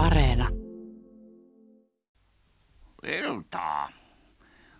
[0.00, 0.48] Areena.
[3.02, 3.88] Iltaa.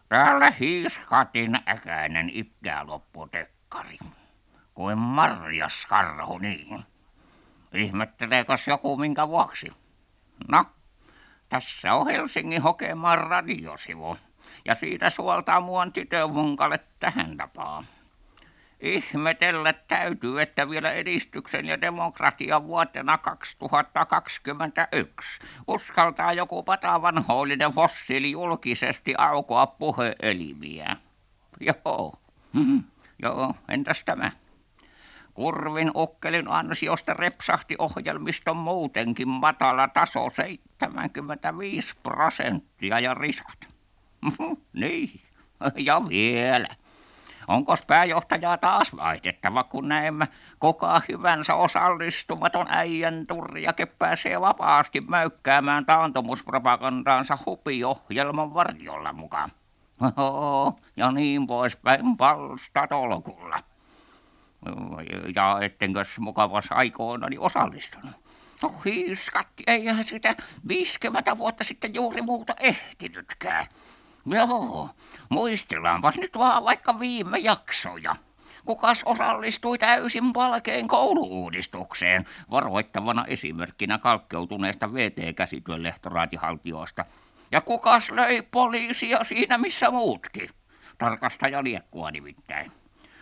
[0.09, 3.99] Täällä hiiskatin äkäinen ikälopputekkari.
[4.75, 6.81] Kuin marjas karhu niin.
[7.75, 9.71] Ihmetteleekös joku minkä vuoksi?
[10.49, 10.65] No,
[11.49, 14.17] tässä on Helsingin Hokemaan radiosivu.
[14.65, 17.85] Ja siitä suoltaa muun tytövunkalle tähän tapaan.
[18.81, 25.39] Ihmetellä täytyy, että vielä edistyksen ja demokratian vuotena 2021
[25.69, 30.97] uskaltaa joku patavanhoillinen fossiili julkisesti aukoa puheelimiä.
[31.61, 32.15] Joo,
[32.55, 32.85] hmm.
[33.23, 34.31] joo, entäs tämä?
[35.35, 43.69] Kurvin ukkelin ansiosta repsahti ohjelmiston muutenkin matala taso 75 prosenttia ja risat.
[44.73, 45.21] niin,
[45.77, 46.69] ja vielä.
[47.51, 50.29] Onko pääjohtajaa taas vaihdettava, kun näemme
[50.59, 59.51] koko hyvänsä osallistumaton äijän turjake pääsee vapaasti mäykkäämään taantumuspropagandaansa hupiohjelman varjolla mukaan.
[60.17, 63.59] Oho, ja niin poispäin palstatolkulla.
[65.35, 68.13] Ja ettenkös mukavassa aikoinani osallistunut.
[68.63, 70.35] No hiiskatti, eihän sitä
[70.69, 73.67] 50 vuotta sitten juuri muuta ehtinytkään.
[74.27, 74.91] Joo,
[75.29, 78.17] muistellaanpas nyt vaan vaikka viime jaksoja.
[78.65, 87.05] Kukas osallistui täysin palkeen kouluudistukseen, varoittavana esimerkkinä kalkkeutuneesta VT-käsityön lehtoraatihaltioista.
[87.53, 90.49] Ja kukas löi poliisia siinä missä muutkin?
[90.99, 92.73] Tarkastaja liekkua nimittäin.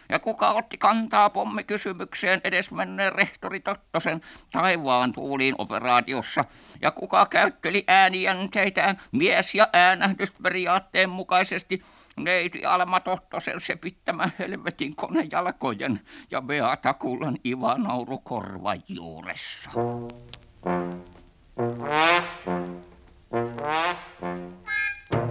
[0.08, 4.20] Ja kuka otti kantaa pommikysymykseen edesmenneen rehtori Tottosen
[4.52, 6.44] taivaan tuuliin operaatiossa?
[6.82, 11.82] Ja kuka käytteli äänijänteitään mies- ja äänähdysperiaatteen mukaisesti
[12.16, 19.70] neiti Alma Tottosen sepittämä helvetin konejalkojen ja Beata Kullan Ivanauru korvan juuressa?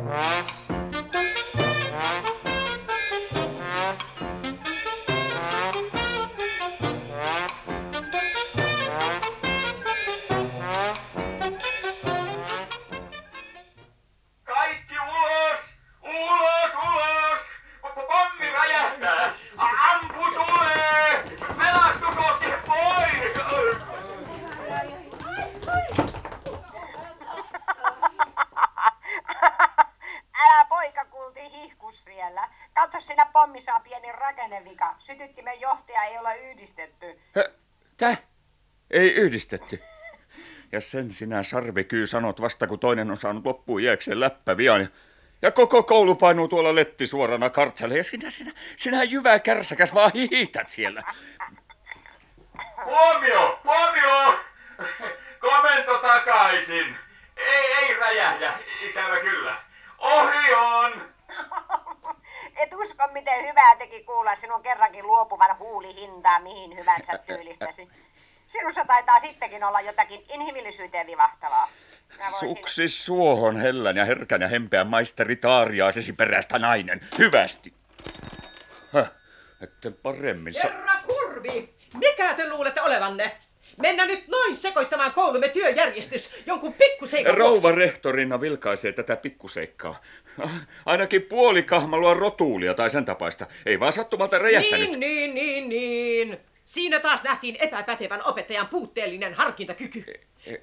[0.09, 0.76] Kaikki
[38.97, 39.83] Ei yhdistetty.
[40.71, 44.81] Ja sen sinä sarvikyy sanot vasta, kun toinen on saanut loppuun jääkseen läppävian.
[44.81, 44.87] Ja,
[45.41, 47.97] ja koko koulu painuu tuolla letti suorana kartsalle.
[47.97, 51.03] Ja sinä, sinä, sinä jyvä kärsäkäs vaan hihität siellä.
[52.85, 53.59] Huomio!
[53.63, 54.39] Huomio!
[55.39, 56.95] Komento takaisin!
[57.37, 58.59] Ei, ei räjähdä,
[58.89, 59.55] ikävä kyllä.
[59.97, 61.01] Ohi on!
[62.55, 67.89] Et usko, miten hyvää teki kuulla sinun kerrankin luopuvan huulihintaa mihin hyvänsä tyylistäsi.
[68.51, 71.69] Sinussa taitaa sittenkin olla jotakin inhimillisyyteen vivahtavaa.
[72.19, 77.01] Voisin- Suksis suohon hellän ja herkän ja hempeän maisteri taariaasesi perästä nainen.
[77.17, 77.73] Hyvästi.
[78.93, 79.11] Häh,
[79.61, 83.31] ette paremmin sa- Herra Kurvi, mikä te luulette olevanne?
[83.77, 90.01] Mennä nyt noin sekoittamaan koulumme työjärjestys jonkun pikkuseikan Rouva rehtorina vilkaisee tätä pikkuseikkaa.
[90.85, 93.45] Ainakin puoli kahmalua rotuulia tai sen tapaista.
[93.65, 94.89] Ei vaan sattumalta räjähtänyt.
[94.89, 96.39] Niin, niin, niin, niin.
[96.67, 100.05] Siinä taas nähtiin epäpätevän opettajan puutteellinen harkintakyky.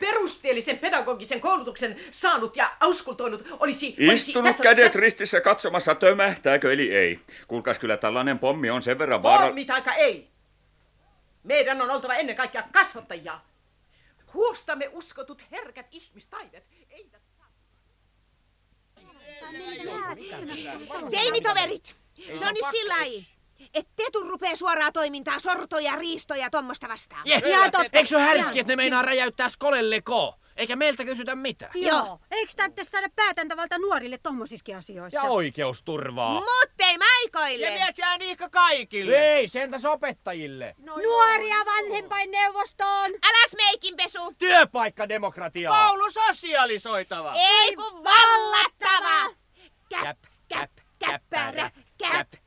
[0.01, 3.97] Perusteellisen pedagogisen koulutuksen saanut ja auskultoinut olisi...
[3.99, 7.21] olisi Istunut tässä- kädet ristissä katsomassa, tömähtääkö eli ei.
[7.49, 9.47] Kuulkaas kyllä tällainen pommi on sen verran vaara...
[9.47, 10.29] Pommi taika ei.
[11.43, 13.41] Meidän on oltava ennen kaikkea kasvattajia.
[14.35, 17.23] Huostamme uskotut herkät ihmistaidet eivät.
[21.11, 21.95] Teinitoverit!
[22.35, 23.34] Se on nyt sillä lailla,
[23.75, 27.23] että Tetu rupee suoraa toimintaa sortoja, riistoja ja tommosta vastaan.
[27.27, 27.99] Ihan totta.
[27.99, 30.35] Eikö se ole härski, että ne meinaa räjäyttää skolelle ko?
[30.57, 31.73] Eikä meiltä kysytä mitään.
[31.75, 32.21] Joo.
[32.31, 35.19] Eikö tarvitse saada päätäntävalta nuorille tommosiskin asioissa?
[35.19, 36.35] Ja oikeusturvaa.
[36.35, 37.67] Mutta ei maikoille!
[37.67, 39.17] Ja mies jää niinkö kaikille?
[39.17, 40.75] Ei, sentäs opettajille.
[40.79, 43.11] Nuoria vanhempainneuvostoon!
[43.11, 44.35] Äläs meikinpesu!
[44.39, 45.71] Työpaikkademokratia.
[45.71, 47.35] Koulu sosialisoitava.
[47.37, 49.35] Ei kun vallattava!
[49.89, 50.19] Käp,
[50.49, 52.44] käp, Käppärä, käp, käp,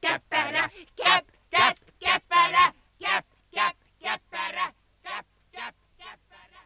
[0.00, 0.70] käppärä,
[1.04, 2.72] käp, käp, käppärä,
[3.02, 3.24] käp,
[3.54, 4.72] käp, käppärä,
[5.02, 6.60] käp, käp, käppärä.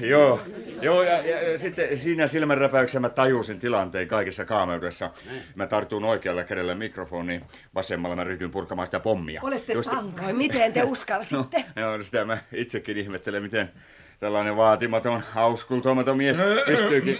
[0.00, 0.40] Joo,
[0.82, 5.10] Joo, ja, ja, ja sitten siinä silmänräpäyksessä mä tajusin tilanteen kaikessa kaameudessa.
[5.54, 7.42] Mä tartun oikealla kädellä mikrofoniin,
[7.74, 9.40] vasemmalla mä ryhdyin purkamaan sitä pommia.
[9.44, 10.36] Olette Just- sankoin.
[10.36, 11.64] Miten te uskalsitte?
[11.76, 13.72] No, joo, sitä mä itsekin ihmettelen, miten
[14.20, 17.18] tällainen vaatimaton, auskultomaton mies pystyykin...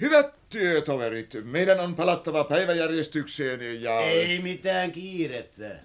[0.00, 4.00] Hyvät työtoverit, meidän on palattava päiväjärjestykseen ja...
[4.00, 5.80] Ei mitään kiirettä.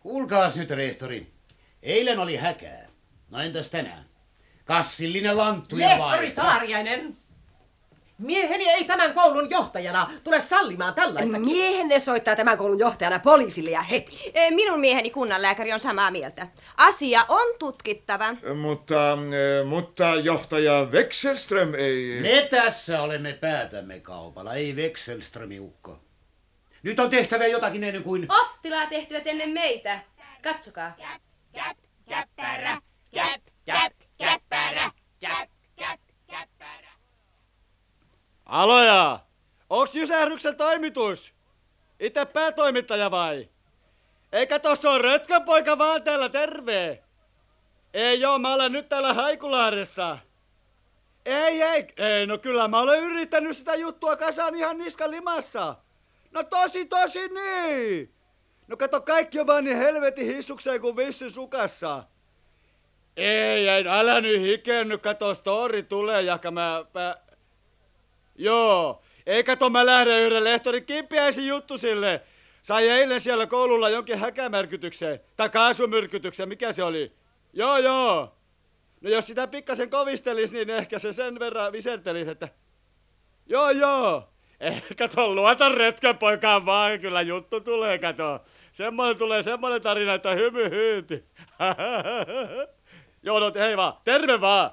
[0.00, 1.26] Kuulkaas nyt, rehtori.
[1.82, 2.86] Eilen oli häkää.
[3.30, 4.04] No entäs tänään?
[4.64, 6.10] Kassillinen lanttuja vai?
[6.10, 7.14] Lehtori Taariainen!
[8.18, 11.38] Mieheni ei tämän koulun johtajana tule sallimaan tällaista.
[11.38, 14.32] Miehenne soittaa tämän koulun johtajana poliisille ja heti.
[14.34, 16.46] Eh, Minun mieheni kunnanlääkäri on samaa mieltä.
[16.76, 18.34] Asia on tutkittava.
[18.60, 19.18] Mutta, äh,
[19.66, 22.18] mutta johtaja Wexelström ei...
[22.22, 25.98] Me tässä olemme päätämme kaupalla, ei Wexelströmi ukko.
[26.82, 28.26] Nyt on tehtävä jotakin ennen kuin...
[28.40, 30.00] Oppilaat ehtivät ennen meitä.
[30.42, 30.96] Katsokaa.
[32.08, 32.78] Käppärä,
[33.14, 34.90] käp, käp, käppärä,
[35.20, 36.90] käp, käp, käppärä.
[38.46, 39.20] Aloja!
[40.24, 41.34] Onks Jysähdyksen toimitus?
[42.00, 43.48] Itse päätoimittaja vai?
[44.32, 47.02] Eikä tossa on rötköpoika vaan täällä terve.
[47.94, 50.18] Ei joo, mä olen nyt täällä Haikulahdessa.
[51.26, 55.76] Ei, ei, ei, no kyllä mä olen yrittänyt sitä juttua kasaan ihan niskan limassa.
[56.30, 58.14] No tosi, tosi niin.
[58.68, 62.04] No kato, kaikki on vaan niin helvetin hissukseen kuin vissi sukassa.
[63.16, 66.84] Ei, ei, älä nyt hikenny, kato, story tulee, jahka mä...
[66.94, 67.16] mä...
[68.36, 72.22] Joo, ei kato, mä lähden yhden lehtorin kimpiäisi juttu sille.
[72.62, 77.12] Sai eilen siellä koululla jonkin häkämärkytyksen, tai kaasumyrkytyksen, mikä se oli?
[77.52, 78.36] Joo, joo.
[79.00, 82.48] No jos sitä pikkasen kovistelis, niin ehkä se sen verran visertelis, että...
[83.46, 84.28] Joo, joo.
[84.60, 88.40] Eh, kato, luota retken poikaan vaan, kyllä juttu tulee, kato.
[88.72, 91.24] Semmoinen tulee semmoinen tarina, että hymy hyyti.
[93.22, 94.70] joo, no hei vaan, terve vaan.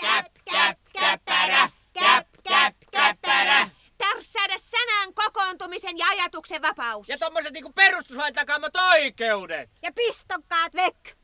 [0.00, 0.26] Käp,
[0.92, 3.70] käp, käppärä, käp, käp, käppärä.
[3.98, 7.08] Tärssäydä sanaan kokoontumisen ja ajatuksen vapaus.
[7.08, 9.70] Ja tommoset niinku perustuslain takaamat oikeudet.
[9.82, 11.16] Ja pistokkaat vek.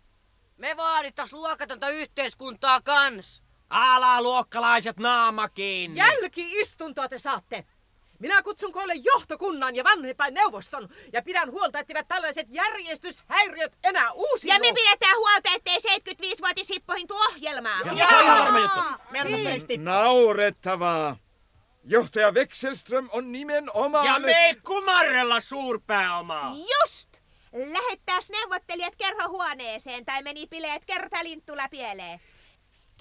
[0.57, 3.43] Me vaadittais luokatonta yhteiskuntaa kans.
[3.71, 5.97] Alaluokkalaiset naamakin.
[5.97, 7.65] Jälki-istuntoa te saatte.
[8.19, 14.49] Minä kutsun koolle johtokunnan ja vanhempain neuvoston ja pidän huolta, etteivät tällaiset järjestyshäiriöt enää uusi.
[14.49, 17.79] Ja me pidetään huolta, ettei 75-vuotis Sippohin tuo ohjelmaa.
[19.69, 19.85] Niin.
[19.85, 21.17] Naurettavaa.
[21.85, 24.07] Johtaja Wexelström on nimenomaan...
[24.07, 26.53] Ja me ei kumarrella suurpääomaa.
[26.55, 27.09] Just!
[27.53, 32.21] Lähettääs neuvottelijat kerhohuoneeseen tai meni bileet kertalinttula pieleen.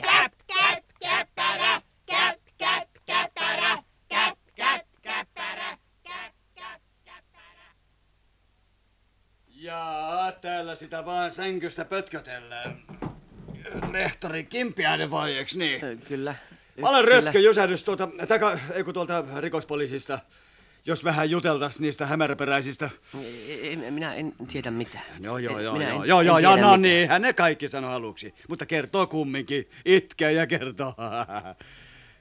[0.02, 7.75] Käp, käp, käppärä, käp, käp, käppärä, käp, käp, käppärä, käp, käp, käppärä.
[9.62, 12.81] Jaa, täällä sitä vaan sänkystä pötkötellään.
[13.92, 16.01] Lehtori Kimpiäinen vai, eiks niin?
[16.07, 16.36] Kyllä.
[16.81, 17.06] Mä olen.
[17.06, 20.19] Rötkö Jysähdys tuolta, taka, ei kun tuolta rikospoliisista.
[20.86, 22.89] Jos vähän juteltas niistä hämäräperäisistä.
[23.62, 25.06] En, minä en tiedä mitään.
[25.19, 26.81] Joo, joo, joo, Minä joo, en- joo, en joo, joo, no mitään.
[26.81, 28.33] niin, hän ne kaikki sanoi aluksi.
[28.50, 30.94] Mutta kertoo kumminkin, itkee ja kertoo.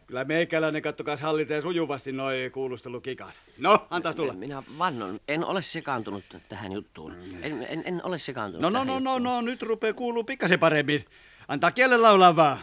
[0.06, 3.34] Kyllä meikäläinen kattokas hallitsee sujuvasti noi kuulustelukikat.
[3.58, 4.32] No, antaas tulla.
[4.32, 7.12] Minä vannon, en ole sekaantunut tähän juttuun.
[7.42, 11.04] En, en, en ole sekaantunut No, no, no, no, no, nyt rupeaa kuuluu pikkasen paremmin.
[11.48, 12.58] Antaa kielen laulaa vaan.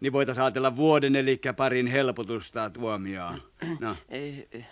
[0.00, 3.42] Niin voitais ajatella vuoden eli parin helpotusta tuomioon.
[3.80, 3.96] No.
[4.08, 4.66] Eh, eh,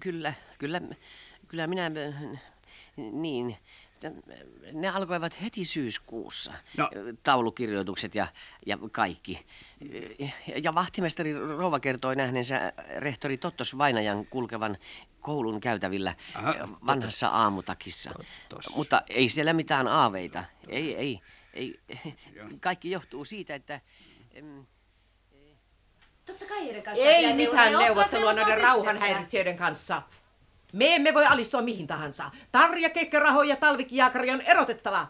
[0.00, 0.80] Kyllä, kyllä,
[1.48, 1.90] kyllä minä,
[2.96, 3.56] niin,
[4.72, 6.90] ne alkoivat heti syyskuussa, No.
[7.22, 8.26] taulukirjoitukset ja,
[8.66, 9.46] ja kaikki.
[10.62, 14.76] Ja vahtimestari Rouva kertoi nähneensä rehtori Tottos Vainajan kulkevan
[15.20, 16.54] koulun käytävillä Aha,
[16.86, 18.10] vanhassa aamutakissa.
[18.76, 20.44] Mutta ei siellä mitään aaveita.
[20.68, 21.20] Ei, ei,
[21.54, 21.80] ei.
[22.60, 23.80] Kaikki johtuu siitä, että...
[26.26, 28.54] Totta kai Ei mitään neuvottelua pystyssä.
[28.54, 30.02] rauhanhäiritsijöiden kanssa.
[30.74, 32.30] Me emme voi alistua mihin tahansa.
[32.52, 35.06] Tarja Kekkaraho ja Talvik Jaakari on erotettava.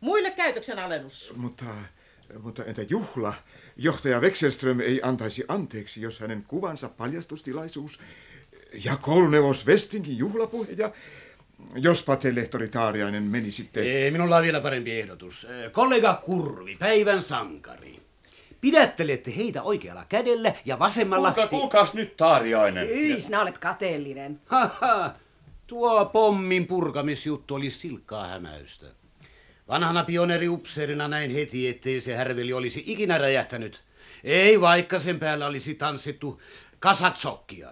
[0.00, 1.34] Muille käytöksen alennus.
[1.36, 1.64] Mutta,
[2.42, 3.34] mutta entä juhla?
[3.76, 8.00] Johtaja Wexelström ei antaisi anteeksi, jos hänen kuvansa paljastustilaisuus
[8.84, 10.90] ja kouluneuvos Westingin juhlapuhe ja
[11.74, 13.84] jospa te lehtori Taariainen meni sitten...
[13.84, 15.44] Ei, minulla on vielä parempi ehdotus.
[15.44, 18.05] Eh, Kollega Kurvi, päivän sankari.
[18.60, 21.32] Pidättelette heitä oikealla kädellä ja vasemmalla...
[21.32, 22.88] Kuulkaa, kuulkaas nyt Taariainen.
[22.88, 24.40] Hyi, sinä olet kateellinen.
[24.46, 25.14] Haha,
[25.66, 28.86] tuo pommin purkamisjuttu oli silkkaa hämäystä.
[29.68, 33.82] Vanhana pioneeriupseerina näin heti, ettei se härveli olisi ikinä räjähtänyt.
[34.24, 36.40] Ei vaikka sen päällä olisi tanssittu
[36.78, 37.68] kasatsokkia.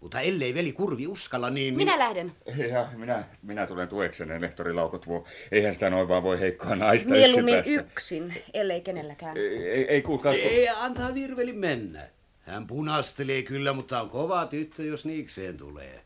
[0.00, 1.74] Mutta ellei veli Kurvi uskalla, niin...
[1.74, 2.32] Minä lähden.
[2.72, 5.24] Ja minä, minä tulen tueksenne, lehtori Laukotvuo.
[5.52, 9.36] Eihän sitä noin vaan voi heikkoa naista Mieluummin yksin ellei kenelläkään.
[9.36, 10.32] Ei, ei, ei kuulkaa.
[10.32, 12.08] Ei, antaa Virveli mennä.
[12.46, 16.00] Hän punastelee kyllä, mutta on kova tyttö, jos niikseen tulee.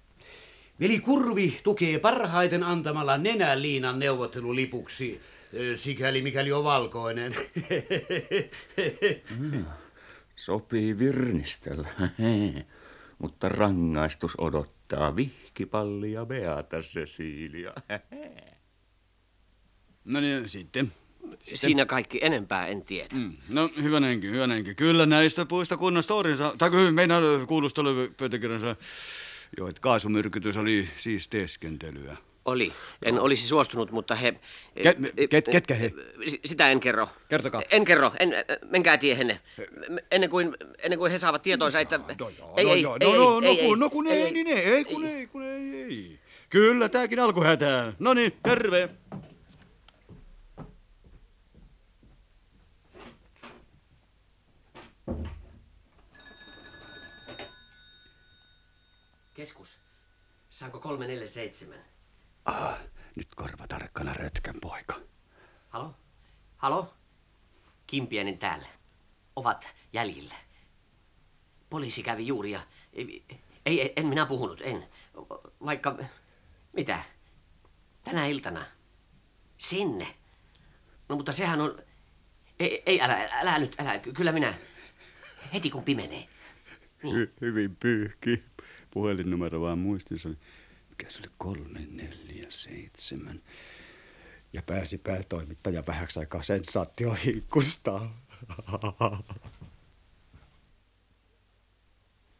[0.80, 5.20] Veli Kurvi tukee parhaiten antamalla nenäliinan neuvottelulipuksi,
[5.74, 7.34] sikäli mikäli on valkoinen.
[9.38, 9.64] Mm,
[10.36, 11.88] Sopii virnistellä.
[13.20, 17.72] Mutta rangaistus odottaa vihkipallia Beata Cecilia.
[20.04, 20.92] No niin, sitten.
[21.54, 23.14] Siinä kaikki, enempää en tiedä.
[23.14, 23.36] Mm.
[23.48, 24.76] No hyvänenkin, hyvänenkin.
[24.76, 28.76] Kyllä näistä puista kunnon storinsa, tai kyllä meidän kuulustelupöytäkirjansa,
[29.58, 32.16] jo, että kaasumyrkytys oli siis teeskentelyä.
[32.50, 32.72] Oli.
[33.02, 34.34] En olisi suostunut, mutta he...
[34.82, 34.96] Ket,
[35.30, 35.92] ket, ketkä he?
[36.28, 37.08] S- Sitä en kerro.
[37.28, 37.62] Kertokaa.
[37.70, 38.12] En kerro.
[38.18, 38.34] En,
[38.70, 39.40] menkää tiehenne.
[40.10, 42.00] Ennen kuin, ennen kuin he saavat tietoonsa, että...
[42.56, 44.84] Ei, no, ei, no, no, ei, no, kun, no kun ei, ei, niin ei, ei,
[44.84, 46.20] kun ei, kun ei, ei.
[46.50, 47.96] Kyllä, tääkin alkuhätään.
[47.98, 48.88] No niin, terve.
[59.34, 59.78] Keskus.
[60.50, 61.78] Saanko 347?
[62.44, 62.78] Ah,
[63.16, 64.94] nyt korva tarkkana rötkän poika.
[65.68, 65.94] Halo?
[66.56, 66.94] Halo?
[67.86, 68.66] Kimpienin täällä.
[69.36, 70.34] Ovat jäljillä.
[71.70, 72.60] Poliisi kävi juuri ja...
[72.92, 73.24] Ei,
[73.66, 74.88] ei, en minä puhunut, en.
[75.64, 75.98] Vaikka...
[76.72, 77.02] Mitä?
[78.04, 78.66] Tänä iltana.
[79.58, 80.06] Sinne.
[81.08, 81.78] No mutta sehän on...
[82.60, 83.98] Ei, ei älä, älä nyt, älä.
[83.98, 84.54] Ky- Kyllä minä.
[85.52, 86.28] Heti kun pimenee.
[87.02, 88.42] Hy, hyvin pyyhki.
[88.90, 90.28] Puhelinnumero vaan muistissa.
[90.28, 90.38] oli-
[91.00, 91.30] Mikä se oli?
[91.38, 93.42] Kolme, neljä, seitsemän.
[94.52, 98.00] Ja pääsi päätoimittaja vähäksi aikaa sensaatiohiikkusta.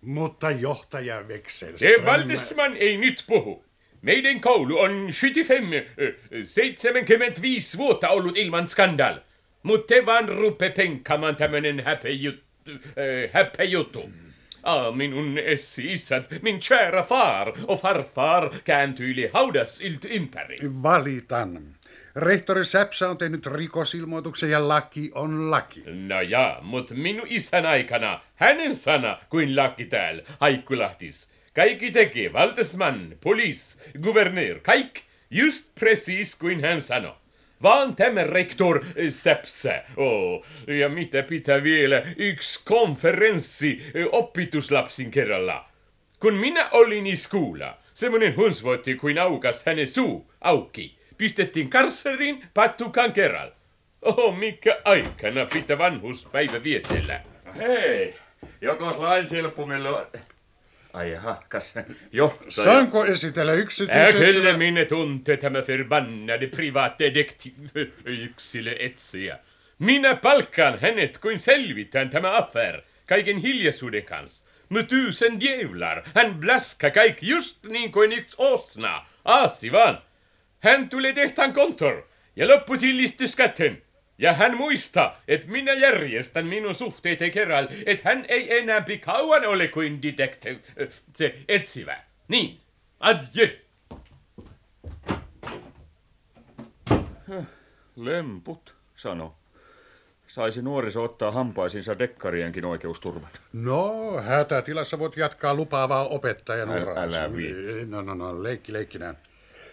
[0.01, 2.05] Mutta johtaja Se Wexelström...
[2.05, 3.65] Valdesman ei nyt puhu.
[4.03, 6.15] Meidän koulu on 75, ö,
[6.45, 9.21] 75 vuotta ollut ilman skandal.
[9.63, 12.45] Mutta te vaan rupe penkkaamaan tämmönen häpejuttu.
[12.69, 14.01] Äh, häpejuttu.
[14.01, 14.30] Ah,
[14.95, 20.59] minun esi-isät, min kära far och farfar kääntyili haudasilta ympäri.
[20.83, 21.77] Valitan.
[22.17, 25.83] Rehtori Säpsä on tehnyt rikosilmoituksen ja laki on laki.
[25.87, 31.29] No ja, mut minun isän aikana hänen sana kuin laki täällä Haikkulahtis.
[31.55, 37.15] Kaikki teki, Valtesman, poliis, guvernör, kaikki just precis kuin hän sanoi.
[38.27, 39.83] Rektor eh, Säpsä.
[39.97, 45.65] Oh, ja mitä pitää vielä yksi konferenssi eh, oppituslapsin kerralla.
[46.21, 50.99] Kun minä olin i skola, semmonen hunsvoitti kuin aukas hänen suu auki.
[51.19, 53.55] Pistettiin karsseriin pattukan kerralla.
[54.03, 57.21] Oho, mikä aikana pitää vanhuspäivä vietellä.
[57.57, 58.15] Hei,
[58.61, 60.07] jokos lain silppumilla...
[60.93, 61.75] Ai jaha, kas
[62.13, 62.51] johtaja.
[62.51, 64.17] Saanko esitellä yksityiset...
[64.17, 69.39] kyllä minne tuntee tämä förbannade privaatdetektiiv-yksilöetsijä.
[69.79, 74.45] Minä palkkaan hänet kuin selvitään tämä affär kaiken hiljaisuuden kanssa.
[74.69, 79.07] Med tusen djävlar, hän blaskar kaikki just niin kuin yksi åsna.
[79.25, 80.03] Aasi vaan.
[80.61, 82.03] Hän tulee tehtaan kontor
[82.37, 83.83] ja lopputillistyskatten.
[84.21, 89.69] Ja hän muistaa, että minä järjestän minun suhteet kerralla, että hän ei enää kauan ole
[89.69, 90.59] kuin detektiv,
[91.17, 91.97] se etsivä.
[92.29, 92.61] Niin,
[93.01, 93.49] adjö.
[97.97, 99.35] Lemput, sano.
[100.27, 103.29] Saisi nuoriso ottaa hampaisinsa dekkarienkin oikeusturvan.
[103.53, 107.03] No, hätätilassa voit jatkaa lupaavaa opettajan Älä- uraa.
[107.03, 107.87] älä viitsi.
[107.87, 109.19] No, no, no, leikki leikkinään.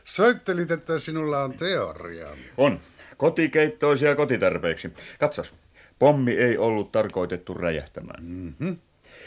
[0.04, 2.27] Soittelit, että sinulla on teoria.
[2.58, 2.80] On.
[3.17, 4.93] Kotikeittoisia kotitarpeiksi.
[5.19, 5.53] Katsos.
[6.00, 8.24] Pommi ei ollut tarkoitettu räjähtämään.
[8.24, 8.77] Mm-hmm.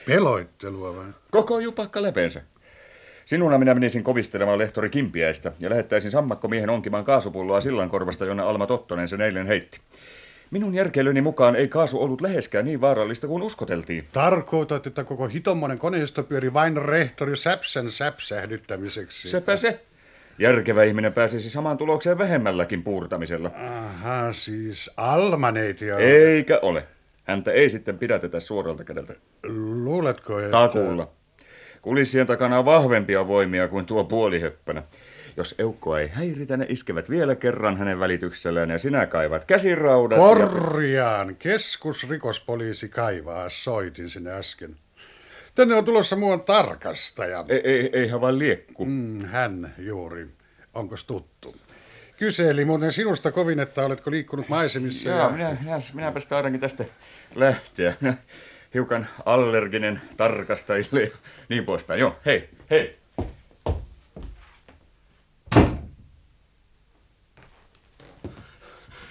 [0.06, 1.06] Peloittelua vai?
[1.30, 2.42] Koko jupakka lepensä.
[3.24, 8.66] Sinuna minä menisin kovistelemaan lehtori Kimpiäistä ja lähettäisin sammakkomiehen onkimaan kaasupulloa sillan korvasta, jonne Alma
[8.66, 9.80] Tottonen sen eilen heitti.
[10.50, 14.04] Minun järkeilyni mukaan ei kaasu ollut läheskään niin vaarallista kuin uskoteltiin.
[14.12, 19.28] Tarkoitat, että koko hitommonen koneisto pyöri vain rehtori Säpsän säpsähdyttämiseksi.
[19.28, 19.80] Sepä se.
[20.40, 23.50] Järkevä ihminen pääsisi samaan tulokseen vähemmälläkin puurtamisella.
[23.54, 26.00] Aha, siis Almaneiti on...
[26.00, 26.86] Eikä ole.
[27.24, 29.14] Häntä ei sitten pidätetä suoralta kädeltä.
[29.84, 30.50] Luuletko, että...
[30.50, 31.08] Takuulla.
[31.82, 34.82] Kulissien takana on vahvempia voimia kuin tuo puolihöppänä.
[35.36, 40.18] Jos eukkoa ei häiritä, ne iskevät vielä kerran hänen välityksellään ja sinä kaivat käsiraudat.
[40.18, 41.36] ja- Korjaan.
[41.36, 43.48] Keskusrikospoliisi kaivaa.
[43.48, 44.76] Soitin sinne äsken.
[45.54, 47.44] Tänne on tulossa muuan tarkastaja.
[47.48, 48.84] Ei, ei, eihän vaan liekku.
[48.84, 50.26] Mm, hän juuri.
[50.74, 51.54] Onko tuttu?
[52.16, 55.08] Kyseli muuten sinusta kovin, että oletko liikkunut maisemissa.
[55.08, 56.84] Joo, minä, minä, minäpäs taidankin tästä
[57.34, 57.94] lähteä.
[58.00, 58.14] Minä
[58.74, 61.10] hiukan allerginen tarkastajille ja
[61.48, 62.00] niin poispäin.
[62.00, 62.99] Joo, hei, hei.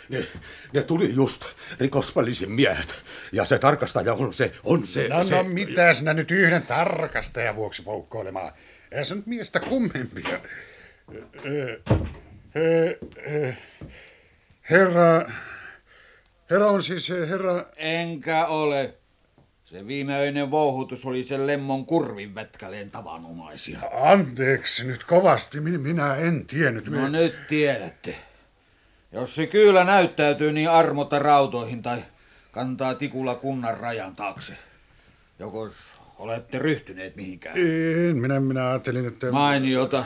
[0.10, 0.26] Ne,
[0.74, 1.46] ne tuli just
[1.80, 2.96] rikospoliisin miehet.
[3.32, 5.36] Ja se tarkastaja on se, on se, No, se.
[5.36, 8.52] no mitä sinä nyt yhden tarkastajan vuoksi poukkoilemaan?
[8.92, 10.40] Ei se nyt miestä kummempia.
[14.70, 15.30] Herra...
[16.50, 17.66] Herra on siis herra...
[17.78, 18.94] Enkä ole.
[19.66, 23.80] Se viimeinen vouhutus oli sen lemmon kurvin vetkäleen tavanomaisia.
[24.02, 26.88] Anteeksi nyt kovasti, min- minä en tiennyt.
[26.88, 28.16] No nyt tiedätte.
[29.12, 32.04] Jos se kyllä näyttäytyy niin armotta rautoihin tai
[32.52, 34.58] kantaa tikulla kunnan rajan taakse.
[35.40, 35.68] Joko
[36.20, 37.58] olette ryhtyneet mihinkään?
[37.58, 39.32] En, minä, minä ajattelin, että...
[39.32, 40.06] Mainiota.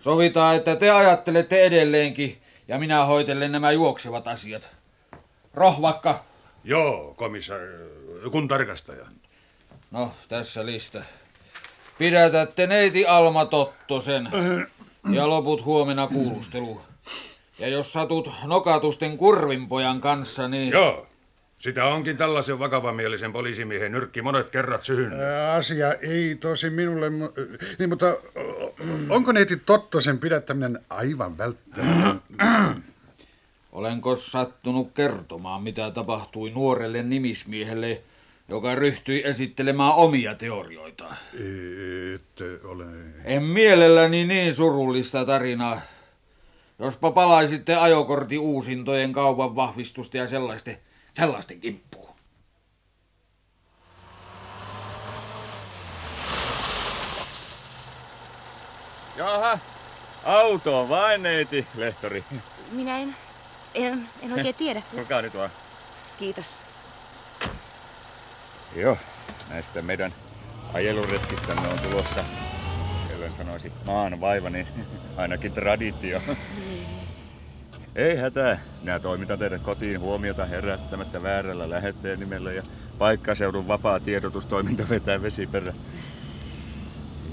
[0.00, 4.68] Sovitaan, että te ajattelette edelleenkin ja minä hoitelen nämä juoksevat asiat.
[5.54, 6.24] Rohvakka.
[6.64, 7.68] Joo, komissaari,
[8.32, 9.06] kun tarkastaja.
[9.90, 11.02] No, tässä lista.
[11.98, 14.28] Pidätätte neiti Alma Tottosen
[15.12, 16.80] ja loput huomenna kuulustelu.
[17.58, 20.72] Ja jos satut nokatusten kurvinpojan kanssa, niin...
[20.72, 21.06] Joo,
[21.58, 25.12] sitä onkin tällaisen vakavamielisen poliisimiehen nyrkki monet kerrat syhyn.
[25.20, 28.16] Ää, Asia ei tosi minulle, mu- niin, mutta
[29.08, 32.22] onko neiti Tottosen pidättäminen aivan välttämätöntä?
[33.72, 38.02] Olenko sattunut kertomaan, mitä tapahtui nuorelle nimismiehelle,
[38.48, 41.16] joka ryhtyi esittelemään omia teorioitaan?
[42.14, 42.84] Ette ole...
[43.24, 45.80] En mielelläni niin surullista tarinaa.
[46.82, 50.78] Jospa palaisitte ajokortin uusintojen kaupan vahvistusta ja sellaisten,
[51.14, 52.14] sellaisten kimppuun.
[59.16, 59.58] Jaha,
[60.24, 62.24] autoon vain neiti, lehtori.
[62.70, 63.16] Minä en,
[63.74, 64.82] en, en oikein tiedä.
[64.90, 65.50] Tulkaa nyt vaan.
[66.18, 66.58] Kiitos.
[68.76, 68.96] Joo,
[69.48, 70.14] näistä meidän
[70.74, 72.24] ajeluretkistämme on tulossa,
[73.10, 74.66] ellen sanoisi maan vaiva, niin
[75.16, 76.20] ainakin traditio.
[77.94, 78.60] Ei hätää.
[78.80, 82.62] Minä toimitan teidät kotiin huomiota herättämättä väärällä lähetteen nimellä ja
[82.98, 85.74] paikkaseudun vapaa tiedotustoiminta vetää vesiperä.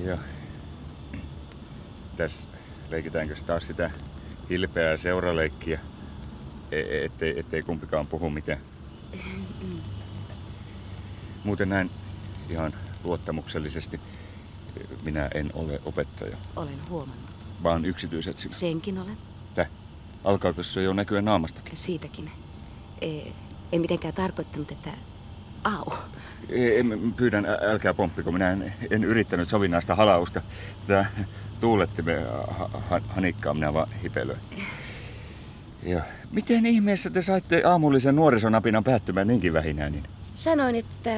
[0.04, 0.18] Joo.
[2.18, 2.48] Tässä
[2.90, 3.92] leikitäänkö taas sitä
[4.50, 5.80] hilpeää seuraleikkiä,
[6.72, 8.60] E- ettei, ettei kumpikaan puhu mitään.
[11.44, 11.92] Muuten näin
[12.50, 14.00] ihan luottamuksellisesti.
[15.04, 17.30] Minä en ole opettaja, Olen huomannut.
[17.64, 18.54] vaan yksityisetsivä.
[18.54, 19.18] Senkin olen.
[20.24, 21.78] Alkaako se jo näkyä naamastakin?
[21.78, 22.32] Siitäkin.
[23.02, 23.34] Ei,
[23.72, 24.90] en mitenkään tarkoittanut, että...
[25.64, 25.94] Au.
[26.50, 28.32] Ei, en- Pyydän, älkää pomppiko.
[28.32, 30.42] Minä en, en yrittänyt sovinnaista halausta.
[30.88, 31.06] Tätä
[31.60, 32.26] tuulettimen
[32.60, 34.40] ha, ha, hanikkaa minä vaan hipelöin.
[35.84, 36.02] Joo.
[36.32, 39.92] Miten ihmeessä te saitte aamullisen nuorisonapinan päättymään niinkin vähinään?
[39.92, 40.04] Niin?
[40.34, 41.16] Sanoin, että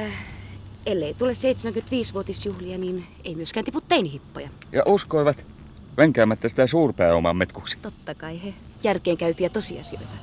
[0.85, 4.49] ellei tule 75-vuotisjuhlia, niin ei myöskään tipu teinihippoja.
[4.71, 5.45] Ja uskoivat
[5.97, 7.77] venkäämättä sitä suurpääoman metkuksi.
[7.81, 10.15] Totta kai he järkeenkäypiä tosiasioita.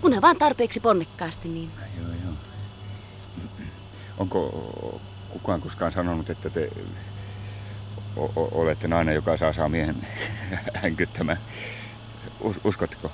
[0.00, 2.34] Kunhan vaan tarpeeksi ponnekkaasti, niin Joo, joo.
[4.18, 4.72] Onko
[5.30, 6.70] kukaan koskaan sanonut, että te
[8.16, 9.96] o- olette nainen, joka saa saa miehen
[10.82, 11.38] hänkyttämään?
[12.40, 13.12] Us- uskotteko?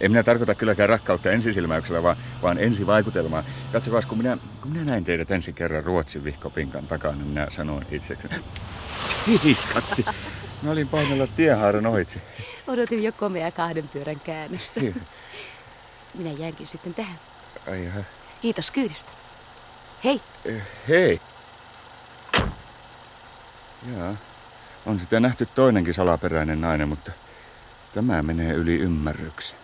[0.00, 3.44] En minä tarkoita kylläkään rakkautta ensisilmäyksellä, vaan, vaan ensivaikutelmaa.
[3.72, 7.86] Katsokaa, kun minä, kun minä näin teidät ensi kerran Ruotsin vihkopinkan takana, niin minä sanoin
[7.90, 8.34] itsekseni,
[9.44, 10.04] hiiskatti.
[10.62, 12.20] Mä olin painella tiehaaran ohitse.
[12.66, 14.80] odotin jo komea kahden pyörän käännöstä.
[14.80, 14.94] Joo.
[16.14, 17.18] Minä jäänkin sitten tähän.
[17.70, 18.00] Ai jaha.
[18.40, 19.10] Kiitos kyydistä.
[20.04, 21.20] Hei, Eh, Hei.
[23.96, 24.14] Jaa,
[24.86, 27.12] on sitä nähty toinenkin salaperäinen nainen, mutta
[27.94, 29.58] tämä menee yli ymmärryksen.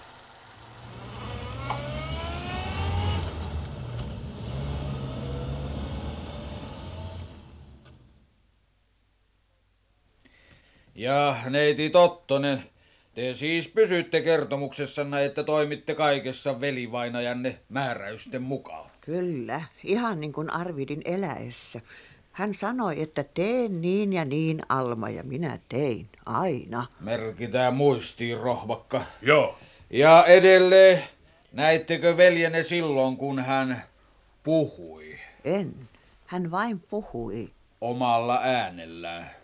[10.97, 12.63] Ja neiti Tottonen,
[13.15, 18.91] te siis pysytte kertomuksessanne, että toimitte kaikessa velivainajanne määräysten mukaan.
[19.01, 21.81] Kyllä, ihan niin kuin Arvidin eläessä.
[22.33, 26.87] Hän sanoi, että teen niin ja niin, Alma, ja minä tein, aina.
[27.01, 29.03] Merkitään muistiin, rohvakka.
[29.23, 29.59] Joo.
[29.91, 31.03] Ja edelleen,
[31.53, 33.83] näittekö veljenne silloin, kun hän
[34.43, 35.75] puhui En.
[36.27, 37.51] Hän vain puhui.
[37.81, 39.36] omalla äänellään?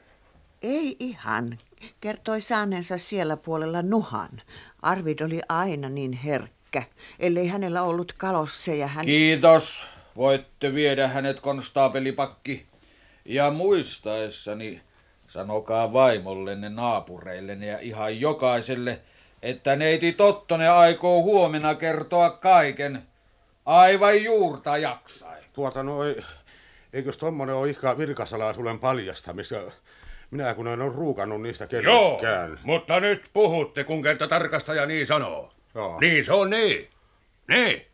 [0.63, 1.59] Ei ihan.
[2.01, 4.43] Kertoi saaneensa siellä puolella nuhan.
[4.83, 6.83] Arvid oli aina niin herkkä,
[7.19, 8.87] ellei hänellä ollut kalosseja.
[8.87, 9.05] Hän...
[9.07, 9.87] Kiitos.
[10.17, 12.67] Voitte viedä hänet konstaapelipakki.
[13.25, 14.83] Ja muistaessani,
[15.29, 19.01] sanokaa vaimollenne, naapureillenne ja ihan jokaiselle,
[19.43, 23.03] että neiti Tottonen aikoo huomenna kertoa kaiken
[23.67, 25.45] aivan juurta jaksain.
[25.53, 26.25] Tuota noin,
[26.93, 29.57] eikös tommonen ole ihka virkasalaisuuden paljastamista?
[30.33, 32.61] Minä kun en ole ruukannut niistä Joo, kenellekään.
[32.65, 35.53] mutta nyt puhutte, kun kerta tarkastaja niin sanoo.
[35.75, 36.01] Joo.
[36.01, 36.89] Niin se on niin.
[37.49, 37.87] Niin.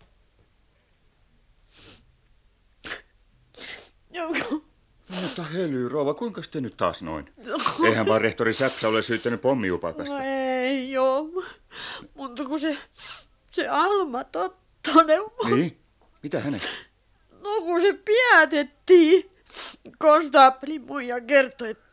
[5.22, 7.32] Mutta Hely, rouva, kuinka te nyt taas noin?
[7.86, 10.14] Eihän vaan rehtori Säpsä ole syyttänyt pommiupakasta.
[10.16, 11.28] No ei joo,
[12.14, 12.78] mutta kun se,
[13.50, 15.20] se Alma Tottonen,
[15.50, 15.78] Niin?
[16.22, 16.60] Mitä hänen?
[17.42, 19.30] no kun se pidätettiin,
[19.98, 21.87] konstaapeli muija kertoi, että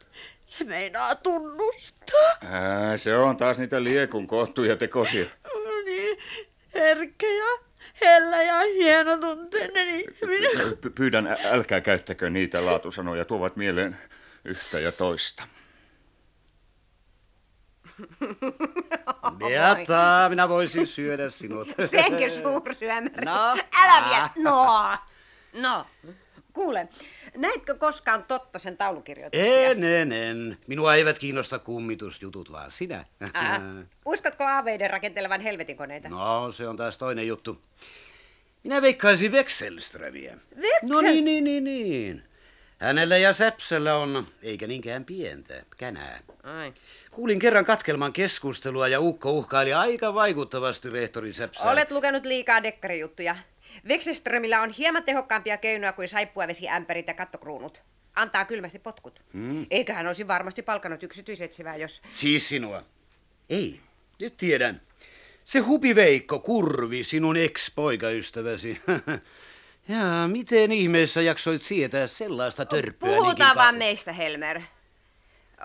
[0.46, 2.32] se meinaa tunnustaa.
[2.42, 5.26] Ää, se on taas niitä liekun kohtuja tekosia.
[5.44, 6.18] No niin,
[6.74, 7.46] herkkä ja
[8.02, 10.52] hellä ja hienotunteinen ihminen.
[10.86, 13.98] Py- Pyydän, ä- älkää käyttäkö niitä laatusanoja, tuovat mieleen
[14.46, 15.48] yhtä ja toista.
[19.38, 21.68] Beata, minä voisin syödä sinut.
[21.86, 23.26] Senkö suursyömäri?
[23.26, 23.58] No.
[23.84, 24.30] Älä vielä.
[24.36, 24.98] No.
[25.54, 25.86] No.
[26.56, 26.88] Kuule,
[27.38, 29.70] näitkö koskaan Tottosen taulukirjoituksia?
[29.70, 30.58] En, en, en.
[30.68, 33.06] Minua eivät kiinnosta kummitusjutut, vaan sinä.
[33.34, 33.62] Ää,
[34.06, 36.10] uskotko aaveiden rakentelevan helvetin koneita?
[36.10, 37.62] No, se on taas toinen juttu.
[38.64, 40.38] Minä veikkaisin Wexelströmiä.
[40.56, 40.90] Veksel?
[40.90, 42.24] No niin, niin, niin, niin.
[42.80, 46.20] Hänellä ja Säpsellä on, eikä niinkään pientä, känää.
[46.44, 46.74] Ai.
[47.12, 51.72] Kuulin kerran katkelman keskustelua ja Ukko uhkaili aika vaikuttavasti rehtori Säpsää.
[51.72, 53.36] Olet lukenut liikaa dekkarijuttuja.
[53.88, 57.82] Vekseströmillä on hieman tehokkaampia keinoja kuin saippuavesiämpärit ja kattokruunut.
[58.16, 59.24] Antaa kylmästi potkut.
[59.34, 59.66] Hmm.
[59.72, 62.02] Eikä hän olisi varmasti palkannut yksityisetsivää, jos...
[62.10, 62.84] Siis sinua.
[63.50, 63.80] Ei,
[64.22, 64.82] nyt tiedän.
[65.44, 68.82] Se Hupi Veikko Kurvi, sinun ex-poikaystäväsi.
[69.90, 74.62] ja miten ihmeessä jaksoit sietää sellaista törppöä Puhutaan vaan meistä, Helmer.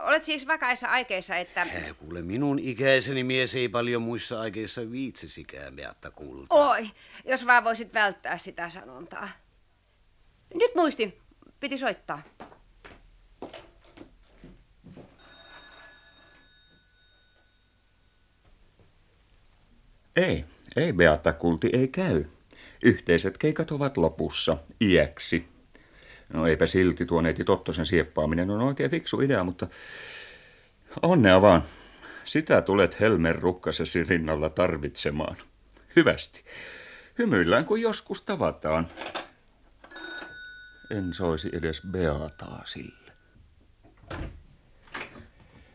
[0.03, 1.63] Olet siis vakaissa aikeissa, että...
[1.63, 6.55] Äh, Kuule, minun ikäiseni mies ei paljon muissa aikeissa viitsisikään, Beatta kulta.
[6.55, 6.91] Oi,
[7.25, 9.29] jos vaan voisit välttää sitä sanontaa.
[10.55, 11.19] Nyt muistin,
[11.61, 12.23] piti soittaa.
[20.17, 20.45] Ei,
[20.77, 22.25] ei Beata Kulti, ei käy.
[22.83, 25.49] Yhteiset keikat ovat lopussa, iäksi.
[26.33, 29.67] No eipä silti tuo neiti Tottosen sieppaaminen on oikein fiksu idea, mutta
[31.03, 31.63] onnea vaan.
[32.25, 35.37] Sitä tulet Helmer rukkasesi rinnalla tarvitsemaan.
[35.97, 36.45] Hyvästi.
[37.19, 38.89] Hymyillään kuin joskus tavataan.
[40.91, 43.13] En soisi edes Beataa sille.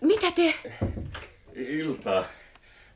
[0.01, 0.53] Mitä te?
[1.55, 2.25] Iltaa.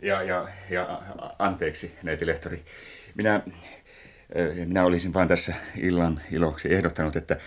[0.01, 1.01] Ja, ja, ja
[1.39, 2.65] anteeksi, neiti Lehtori.
[3.15, 3.41] Minä,
[4.65, 7.37] minä olisin vaan tässä illan iloksi ehdottanut, että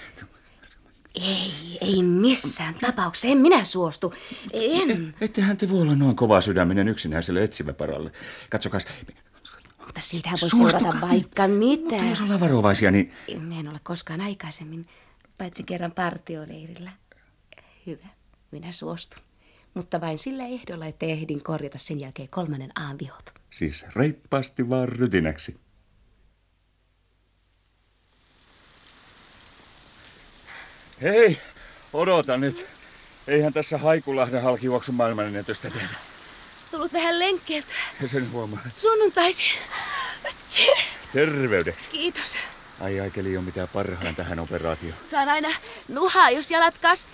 [1.15, 3.29] Ei, ei missään tapauksessa.
[3.29, 4.15] En minä suostu.
[4.53, 5.15] En.
[5.21, 8.13] Ettehän te voi olla noin kova sydäminen yksinäiselle etsimäparalle.
[8.51, 8.87] Katsokas,
[9.79, 11.83] Mutta siitähän voi Suostukaa seurata vaikka mitä.
[11.83, 14.87] mutta jos ollaan varovaisia, niin Minä en ole koskaan aikaisemmin,
[15.39, 16.93] paitsi kerran partioleirillä.
[17.87, 18.07] Hyvä,
[18.51, 19.23] minä suostun.
[19.75, 23.35] Mutta vain sillä ehdolla, että ehdin korjata sen jälkeen kolmannen aan vihot.
[23.51, 25.61] siis reippaasti vaan rytinäksi.
[31.03, 31.41] Hei,
[31.93, 32.67] odota nyt.
[33.27, 35.89] Eihän tässä Haikulahden halkijuoksun maailmanennätystä tehdä.
[36.71, 37.73] Tullut vähän lenkkeeltä.
[38.07, 38.61] Sen huomaa.
[38.77, 39.53] Sunnuntaisin.
[40.47, 40.71] Tsi,
[41.13, 41.89] Terveydeksi.
[41.89, 42.37] Kiitos.
[42.81, 44.95] Ai aikeli on mitään parhaan tähän operaatioon.
[45.11, 45.49] Saan aina
[45.89, 47.07] nuhaa, jos jalat kas.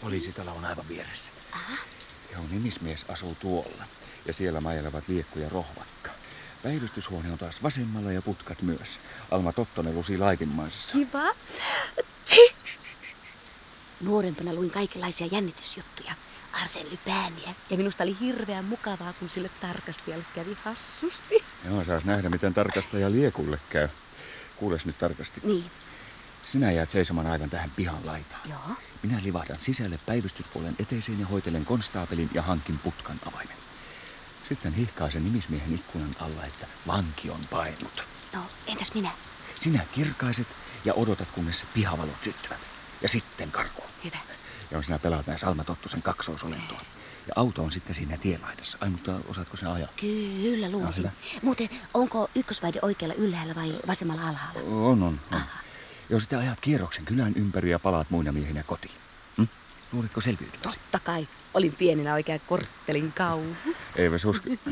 [0.00, 1.32] Poliisitalo on aivan vieressä.
[2.32, 3.84] Joo, nimismies asuu tuolla.
[4.26, 6.10] Ja siellä majelevat liekku ja rohvakka.
[6.62, 8.98] Päivystyshuone on taas vasemmalla ja putkat myös.
[9.30, 10.92] Alma Tottonen lusi laikinmaissa.
[10.92, 11.22] Kiva.
[12.26, 12.54] Tsi.
[14.00, 16.14] Nuorempana luin kaikenlaisia jännitysjuttuja.
[16.52, 17.54] Arsen Lypääniä.
[17.70, 21.44] Ja minusta oli hirveän mukavaa, kun sille tarkastajalle kävi hassusti.
[21.64, 23.88] Joo, saas nähdä, miten tarkastaja liekulle käy.
[24.56, 25.40] Kuules nyt tarkasti.
[25.44, 25.64] Niin.
[26.46, 28.50] Sinä jäät seisomaan aivan tähän pihan laitaan.
[28.50, 28.76] Joo.
[29.02, 33.61] Minä livahdan sisälle päivystyspuolen eteiseen ja hoitelen konstaapelin ja hankin putkan avaimen.
[34.52, 38.04] Sitten hihkaa sen nimismiehen ikkunan alla, että vanki on painut.
[38.32, 39.10] No, entäs minä?
[39.60, 40.46] Sinä kirkaiset
[40.84, 42.58] ja odotat, kunnes pihavalot syttyvät.
[43.02, 43.88] Ja sitten karkuun.
[44.04, 44.16] Hyvä.
[44.70, 46.80] Ja sinä pelaat näin Salma Tottusen kaksoisolentoa.
[47.26, 48.78] Ja auto on sitten siinä tienlaidassa.
[48.80, 49.88] Ai, mutta osaatko sen ajaa?
[50.00, 51.04] Kyllä, luulisin.
[51.04, 51.12] hyvä.
[51.42, 54.60] Muuten, onko ykkösvaide oikealla ylhäällä vai vasemmalla alhaalla?
[54.60, 55.40] On, on, on.
[56.10, 58.94] Joo, sitten ajat kierroksen kylän ympäri ja palaat muina miehinä kotiin.
[59.92, 60.62] Luulitko selviytyväsi?
[60.62, 61.28] Totta kai.
[61.54, 63.56] Olin pienenä oikein korttelin kauhu.
[63.96, 64.50] Eipä usko.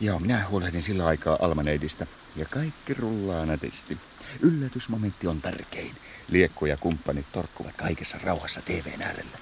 [0.00, 2.06] Joo, minä huolehdin sillä aikaa Almaneidistä.
[2.36, 3.98] Ja kaikki rullaa nätisti.
[4.40, 5.94] Yllätysmomentti on tärkein.
[6.30, 9.38] Liekko ja kumppanit torkkuvat kaikessa rauhassa TVn äärellä.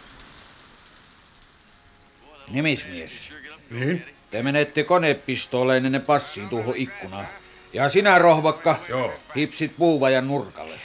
[2.48, 3.28] Nimismies.
[3.70, 4.04] Niin?
[4.30, 7.28] Te menette konepistooleen ne passiin tuohon ikkunaan.
[7.72, 9.14] Ja sinä, rohvakka, Joo.
[9.37, 10.80] hipsit puuvajan nurkalle.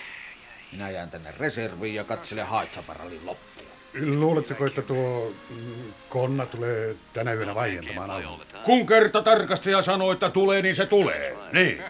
[0.71, 3.50] Minä jään tänne reserviin ja katselen Haitsaparallin loppuun.
[3.93, 8.39] Luuletteko, että tuo mm, konna tulee tänä yönä vaientamaan auton?
[8.63, 11.37] Kun kerta tarkastaja sanoo, että tulee, niin se tulee.
[11.51, 11.83] Niin.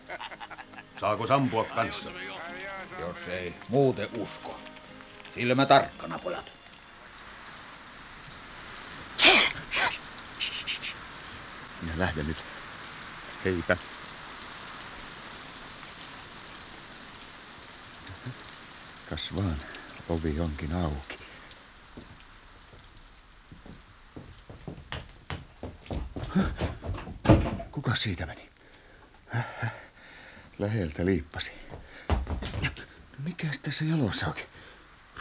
[0.99, 2.09] Saako sampua kanssa?
[2.99, 4.59] Jos ei muuten usko.
[5.35, 6.51] Silmä tarkkana, pojat.
[11.81, 12.37] Minä lähden nyt.
[13.45, 13.77] Heipä.
[19.09, 19.55] Kas vaan,
[20.09, 21.20] ovi onkin auki.
[27.91, 28.49] Kuka siitä meni?
[29.27, 29.71] Häh.
[30.59, 31.51] Läheltä liippasi.
[33.23, 34.47] Mikäs tässä jalossa oikein?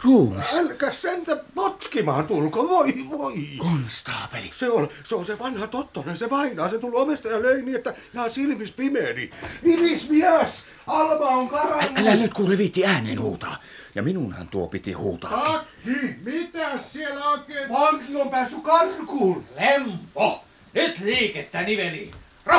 [0.03, 0.53] Ruumis.
[0.53, 3.33] Älkää sentä potkimaan tulko, voi voi.
[3.57, 4.49] Konstaapeli.
[4.53, 7.75] Se on, se on se vanha Tottonen, se vainaa, se tuli ovesta ja löi niin,
[7.75, 9.29] että ihan silmis pimeeni.
[9.61, 11.97] Nimismies, Alma on karannut.
[11.97, 13.57] Älä nyt kuule viitti ääneen huutaa.
[13.95, 15.55] Ja minunhan tuo piti huutaa.
[15.55, 17.69] Akki, mitä siellä oikein?
[17.69, 19.45] Vanki on päässyt karkuun.
[19.59, 20.43] Lempo!
[20.73, 22.11] Nyt liikettä niveli.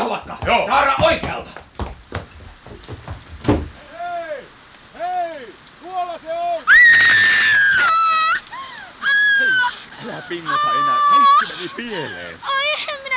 [0.03, 0.37] Rauhakka!
[0.47, 0.67] Joo.
[0.67, 1.51] Saara oikealta!
[4.99, 6.63] Hei, tuolla se on!
[10.05, 12.37] Älä pingota enää, kaikki meni pieleen.
[12.43, 13.12] Ai, minä